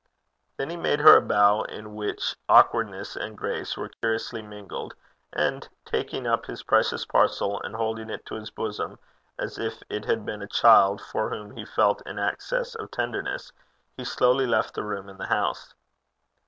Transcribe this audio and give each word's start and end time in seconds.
Then 0.57 0.71
he 0.71 0.77
made 0.77 0.99
her 1.01 1.15
a 1.17 1.21
bow 1.21 1.61
in 1.61 1.93
which 1.93 2.35
awkwardness 2.49 3.15
and 3.15 3.37
grace 3.37 3.77
were 3.77 3.89
curiously 3.89 4.41
mingled, 4.41 4.95
and 5.31 5.69
taking 5.85 6.25
up 6.25 6.47
his 6.47 6.63
precious 6.63 7.05
parcel, 7.05 7.61
and 7.61 7.75
holding 7.75 8.09
it 8.09 8.25
to 8.25 8.33
his 8.33 8.49
bosom 8.49 8.97
as 9.37 9.59
if 9.59 9.83
it 9.91 10.05
had 10.05 10.25
been 10.25 10.41
a 10.41 10.47
child 10.47 11.01
for 11.01 11.29
whom 11.29 11.55
he 11.55 11.65
felt 11.65 12.01
an 12.07 12.17
access 12.17 12.73
of 12.73 12.89
tenderness, 12.89 13.51
he 13.95 14.03
slowly 14.03 14.47
left 14.47 14.73
the 14.73 14.83
room 14.83 15.07
and 15.07 15.19
the 15.19 15.27
house. 15.27 15.75